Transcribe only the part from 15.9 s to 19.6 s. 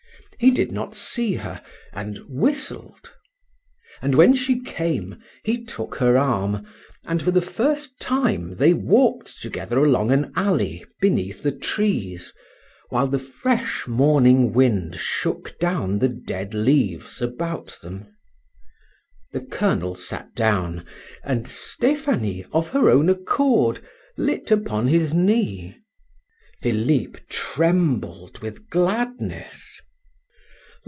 the dead leaves about them. The